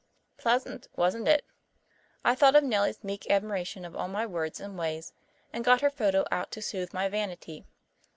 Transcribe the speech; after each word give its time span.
Pleasant, 0.35 0.87
wasn't 0.95 1.27
it? 1.27 1.45
I 2.25 2.33
thought 2.33 2.55
of 2.55 2.63
Nellie's 2.63 3.03
meek 3.03 3.29
admiration 3.29 3.85
of 3.85 3.95
all 3.95 4.07
my 4.07 4.25
words 4.25 4.59
and 4.59 4.75
ways, 4.75 5.13
and 5.53 5.63
got 5.63 5.81
her 5.81 5.91
photo 5.91 6.25
out 6.31 6.49
to 6.53 6.61
soothe 6.63 6.91
my 6.91 7.07
vanity. 7.07 7.65